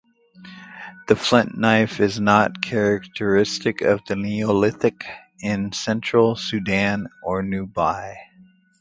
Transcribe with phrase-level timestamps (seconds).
[1.09, 5.05] The flint knife is not characteristic of the Neolithic
[5.41, 8.15] in central Sudan or Nubia.